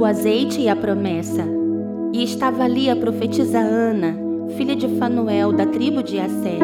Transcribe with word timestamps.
o 0.00 0.04
azeite 0.06 0.62
e 0.62 0.68
a 0.68 0.74
promessa. 0.74 1.44
E 2.10 2.24
estava 2.24 2.64
ali 2.64 2.88
a 2.88 2.96
profetisa 2.96 3.58
Ana, 3.58 4.16
filha 4.56 4.74
de 4.74 4.88
Fanuel, 4.96 5.52
da 5.52 5.66
tribo 5.66 6.02
de 6.02 6.18
Asser. 6.18 6.58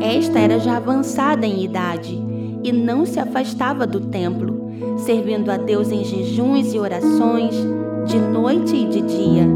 Esta 0.00 0.38
era 0.38 0.58
já 0.58 0.78
avançada 0.78 1.44
em 1.44 1.62
idade 1.62 2.18
e 2.64 2.72
não 2.72 3.04
se 3.04 3.20
afastava 3.20 3.86
do 3.86 4.00
templo, 4.00 4.70
servindo 4.96 5.50
a 5.50 5.58
Deus 5.58 5.92
em 5.92 6.02
jejuns 6.02 6.72
e 6.72 6.78
orações, 6.78 7.54
de 8.06 8.18
noite 8.18 8.74
e 8.74 8.86
de 8.86 9.02
dia. 9.02 9.46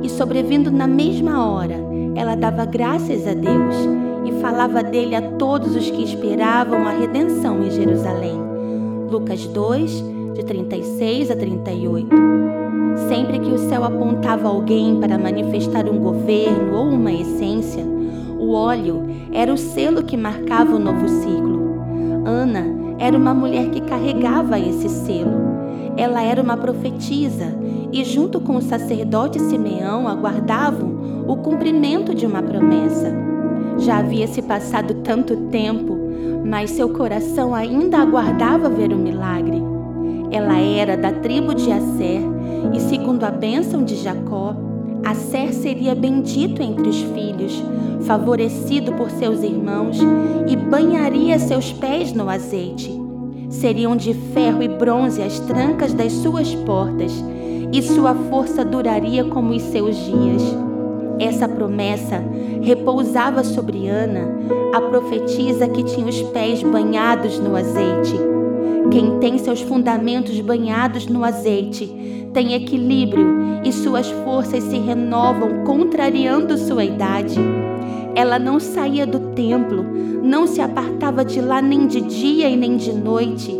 E 0.00 0.08
sobrevindo 0.08 0.70
na 0.70 0.86
mesma 0.86 1.44
hora, 1.44 1.74
ela 2.14 2.36
dava 2.36 2.64
graças 2.64 3.26
a 3.26 3.34
Deus 3.34 3.74
e 4.24 4.40
falava 4.40 4.84
dele 4.84 5.16
a 5.16 5.22
todos 5.32 5.74
os 5.74 5.90
que 5.90 6.04
esperavam 6.04 6.86
a 6.86 6.92
redenção 6.92 7.60
em 7.64 7.72
Jerusalém. 7.72 8.40
Lucas 9.10 9.44
2, 9.48 10.04
de 10.34 10.44
36 10.44 11.28
a 11.32 11.34
38. 11.34 12.41
Sempre 13.08 13.38
que 13.38 13.50
o 13.50 13.58
céu 13.58 13.84
apontava 13.84 14.48
alguém 14.48 14.98
para 15.00 15.18
manifestar 15.18 15.88
um 15.88 15.98
governo 15.98 16.74
ou 16.76 16.88
uma 16.88 17.12
essência, 17.12 17.84
o 18.38 18.52
óleo 18.52 19.02
era 19.32 19.52
o 19.52 19.56
selo 19.56 20.02
que 20.02 20.16
marcava 20.16 20.74
o 20.74 20.78
novo 20.78 21.08
ciclo. 21.08 21.62
Ana 22.24 22.64
era 22.98 23.16
uma 23.16 23.34
mulher 23.34 23.70
que 23.70 23.80
carregava 23.80 24.58
esse 24.58 24.88
selo. 24.88 25.52
Ela 25.96 26.22
era 26.22 26.42
uma 26.42 26.56
profetisa 26.56 27.54
e, 27.92 28.04
junto 28.04 28.40
com 28.40 28.56
o 28.56 28.62
sacerdote 28.62 29.40
Simeão, 29.40 30.08
aguardavam 30.08 31.24
o 31.28 31.36
cumprimento 31.36 32.14
de 32.14 32.26
uma 32.26 32.42
promessa. 32.42 33.12
Já 33.78 33.98
havia 33.98 34.26
se 34.26 34.42
passado 34.42 34.94
tanto 35.02 35.36
tempo, 35.48 35.96
mas 36.44 36.70
seu 36.70 36.88
coração 36.90 37.54
ainda 37.54 37.98
aguardava 37.98 38.68
ver 38.68 38.92
o 38.92 38.96
milagre. 38.96 39.61
Era 40.82 40.96
da 40.96 41.12
tribo 41.12 41.54
de 41.54 41.70
Asser 41.70 42.20
e, 42.74 42.80
segundo 42.80 43.22
a 43.22 43.30
bênção 43.30 43.84
de 43.84 43.94
Jacó, 43.94 44.56
Asser 45.04 45.54
seria 45.54 45.94
bendito 45.94 46.60
entre 46.60 46.88
os 46.88 47.00
filhos, 47.02 47.62
favorecido 48.00 48.92
por 48.94 49.08
seus 49.08 49.44
irmãos 49.44 49.96
e 50.48 50.56
banharia 50.56 51.38
seus 51.38 51.72
pés 51.72 52.12
no 52.12 52.28
azeite. 52.28 52.90
Seriam 53.48 53.94
de 53.94 54.12
ferro 54.12 54.60
e 54.60 54.66
bronze 54.66 55.22
as 55.22 55.38
trancas 55.38 55.94
das 55.94 56.10
suas 56.14 56.52
portas, 56.52 57.12
e 57.72 57.80
sua 57.80 58.12
força 58.28 58.64
duraria 58.64 59.22
como 59.22 59.54
os 59.54 59.62
seus 59.62 59.94
dias. 59.94 60.42
Essa 61.20 61.46
promessa 61.46 62.24
repousava 62.60 63.44
sobre 63.44 63.86
Ana, 63.86 64.28
a 64.74 64.80
profetisa 64.80 65.68
que 65.68 65.84
tinha 65.84 66.08
os 66.08 66.20
pés 66.22 66.60
banhados 66.60 67.38
no 67.38 67.54
azeite. 67.54 68.41
Quem 68.90 69.18
tem 69.18 69.38
seus 69.38 69.60
fundamentos 69.62 70.38
banhados 70.40 71.06
no 71.06 71.24
azeite 71.24 71.86
tem 72.32 72.54
equilíbrio 72.54 73.60
e 73.64 73.72
suas 73.72 74.10
forças 74.24 74.62
se 74.64 74.76
renovam, 74.78 75.64
contrariando 75.64 76.58
sua 76.58 76.84
idade. 76.84 77.38
Ela 78.14 78.38
não 78.38 78.60
saía 78.60 79.06
do 79.06 79.18
templo, 79.34 79.84
não 80.22 80.46
se 80.46 80.60
apartava 80.60 81.24
de 81.24 81.40
lá 81.40 81.62
nem 81.62 81.86
de 81.86 82.00
dia 82.00 82.48
e 82.48 82.56
nem 82.56 82.76
de 82.76 82.92
noite, 82.92 83.54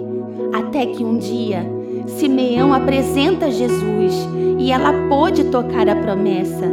até 0.52 0.86
que 0.86 1.04
um 1.04 1.18
dia 1.18 1.66
Simeão 2.06 2.74
apresenta 2.74 3.50
Jesus 3.50 4.28
e 4.58 4.70
ela 4.70 4.92
pôde 5.08 5.44
tocar 5.44 5.88
a 5.88 5.96
promessa. 5.96 6.66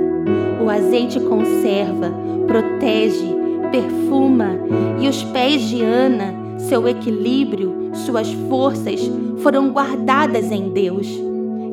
O 0.62 0.70
azeite 0.70 1.20
conserva, 1.20 2.12
protege, 2.46 3.36
perfuma 3.72 4.60
e 5.00 5.08
os 5.08 5.24
pés 5.24 5.62
de 5.62 5.82
Ana 5.82 6.39
seu 6.70 6.88
equilíbrio, 6.88 7.90
suas 7.94 8.32
forças 8.48 9.02
foram 9.42 9.72
guardadas 9.72 10.52
em 10.52 10.70
Deus. 10.70 11.08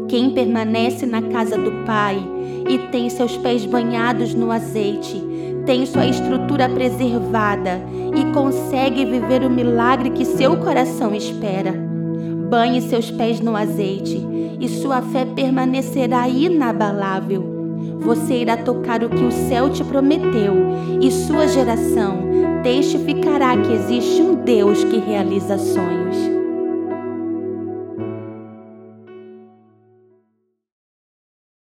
Quem 0.08 0.30
permanece 0.30 1.04
na 1.04 1.20
casa 1.20 1.58
do 1.58 1.84
Pai 1.84 2.18
e 2.66 2.78
tem 2.90 3.10
seus 3.10 3.36
pés 3.36 3.66
banhados 3.66 4.32
no 4.32 4.50
azeite, 4.50 5.22
tem 5.66 5.84
sua 5.84 6.06
estrutura 6.06 6.68
preservada 6.68 7.78
e 8.16 8.32
consegue 8.32 9.04
viver 9.04 9.42
o 9.42 9.50
milagre 9.50 10.10
que 10.10 10.24
seu 10.24 10.56
coração 10.56 11.14
espera. 11.14 11.74
Banhe 12.48 12.80
seus 12.80 13.10
pés 13.10 13.38
no 13.38 13.54
azeite 13.54 14.18
e 14.58 14.66
sua 14.66 15.02
fé 15.02 15.26
permanecerá 15.26 16.26
inabalável. 16.26 17.54
Você 18.00 18.38
irá 18.38 18.56
tocar 18.56 19.04
o 19.04 19.10
que 19.10 19.24
o 19.24 19.32
céu 19.32 19.68
te 19.68 19.84
prometeu 19.84 20.54
e 21.02 21.10
sua 21.10 21.46
geração 21.48 22.25
testificará 22.66 23.56
que 23.56 23.72
existe 23.72 24.20
um 24.20 24.34
Deus 24.34 24.82
que 24.82 24.98
realiza 24.98 25.56
sonhos. 25.56 26.35